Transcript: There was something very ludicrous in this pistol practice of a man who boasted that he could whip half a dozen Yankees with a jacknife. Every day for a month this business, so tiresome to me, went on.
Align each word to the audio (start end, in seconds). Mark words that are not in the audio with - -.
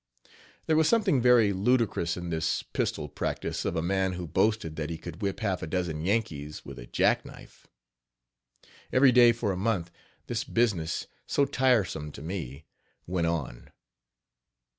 There 0.65 0.75
was 0.75 0.89
something 0.89 1.21
very 1.21 1.53
ludicrous 1.53 2.17
in 2.17 2.31
this 2.31 2.63
pistol 2.63 3.07
practice 3.07 3.65
of 3.65 3.75
a 3.75 3.83
man 3.83 4.13
who 4.13 4.25
boasted 4.25 4.75
that 4.77 4.89
he 4.89 4.97
could 4.97 5.21
whip 5.21 5.41
half 5.41 5.61
a 5.61 5.67
dozen 5.67 6.01
Yankees 6.01 6.65
with 6.65 6.79
a 6.79 6.87
jacknife. 6.87 7.67
Every 8.91 9.11
day 9.11 9.31
for 9.31 9.51
a 9.51 9.55
month 9.55 9.91
this 10.25 10.43
business, 10.43 11.05
so 11.27 11.45
tiresome 11.45 12.11
to 12.13 12.23
me, 12.23 12.65
went 13.05 13.27
on. 13.27 13.69